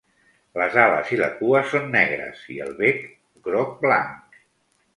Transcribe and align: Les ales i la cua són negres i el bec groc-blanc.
Les 0.59 0.77
ales 0.83 1.11
i 1.15 1.19
la 1.19 1.27
cua 1.41 1.61
són 1.75 1.85
negres 1.97 2.41
i 2.55 2.59
el 2.67 2.73
bec 2.81 3.07
groc-blanc. 3.51 4.45